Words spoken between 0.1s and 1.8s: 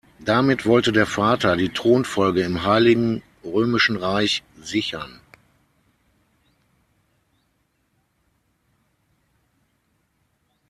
Damit wollte der Vater die